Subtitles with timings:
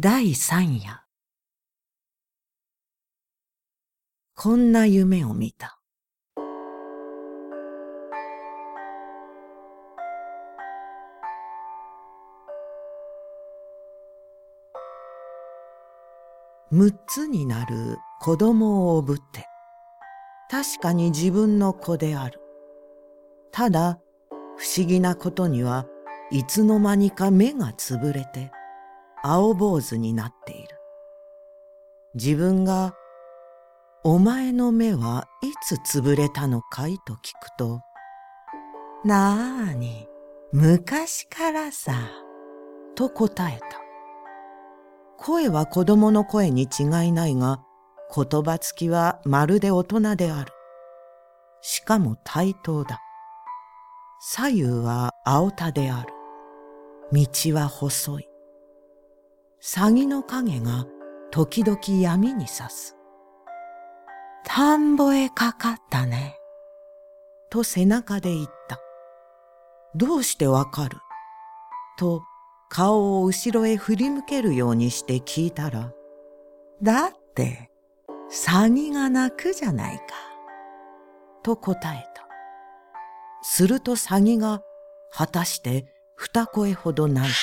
[0.00, 1.02] 第三夜。
[4.36, 5.80] こんな夢を見た。
[16.70, 19.46] 六つになる子供をおぶって、
[20.48, 22.40] 確かに自分の子である。
[23.50, 23.98] ただ、
[24.58, 25.86] 不思議なことには
[26.30, 28.52] いつの間にか目がつぶれて、
[29.22, 30.68] 青坊主になっている。
[32.14, 32.94] 自分が、
[34.04, 37.80] お前の目はいつつぶれたのかいと聞くと、
[39.04, 40.08] なあに、
[40.52, 41.92] 昔からさ、
[42.94, 43.66] と答えた。
[45.18, 47.60] 声は子供の声に違いないが、
[48.14, 50.52] 言葉つきはまるで大人である。
[51.60, 53.00] しかも対等だ。
[54.20, 56.12] 左右は青田である。
[57.12, 58.28] 道は細い。
[59.60, 60.86] 詐欺の影が
[61.30, 62.96] 時々闇に差す。
[64.44, 66.36] 田んぼへかかったね。
[67.50, 68.78] と背中で言った。
[69.96, 70.98] どうしてわかる？
[71.98, 72.22] と
[72.68, 75.92] 顔を後ろへ振り向けるようにして聞いたら、
[76.80, 77.70] だって、
[78.30, 80.04] 詐欺が泣くじゃないか。
[81.42, 82.28] と答えた。
[83.42, 84.62] すると詐欺が
[85.10, 87.36] 果たして二声ほど泣いた。